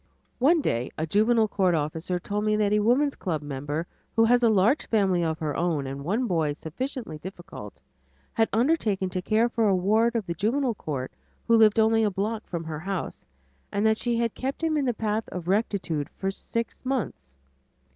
One 0.39 0.61
day 0.61 0.89
a 0.97 1.05
Juvenile 1.05 1.47
Court 1.47 1.75
officer 1.75 2.17
told 2.17 2.43
me 2.43 2.55
that 2.55 2.73
a 2.73 2.79
woman's 2.79 3.15
club 3.15 3.43
member, 3.43 3.85
who 4.15 4.23
has 4.25 4.41
a 4.41 4.49
large 4.49 4.87
family 4.87 5.23
of 5.23 5.37
her 5.37 5.55
own 5.55 5.85
and 5.85 6.03
one 6.03 6.25
boy 6.25 6.53
sufficiently 6.53 7.19
difficult, 7.19 7.79
had 8.33 8.49
undertaken 8.51 9.11
to 9.11 9.21
care 9.21 9.47
for 9.47 9.67
a 9.67 9.75
ward 9.75 10.15
of 10.15 10.25
the 10.25 10.33
Juvenile 10.33 10.73
Court 10.73 11.11
who 11.47 11.55
lived 11.55 11.79
only 11.79 12.03
a 12.03 12.09
block 12.09 12.47
from 12.47 12.63
her 12.63 12.79
house, 12.79 13.27
and 13.71 13.85
that 13.85 13.99
she 13.99 14.17
had 14.17 14.33
kept 14.33 14.63
him 14.63 14.75
in 14.75 14.85
the 14.85 14.93
path 14.95 15.29
of 15.29 15.47
rectitude 15.47 16.09
for 16.09 16.31
six 16.31 16.83
months. 16.83 17.37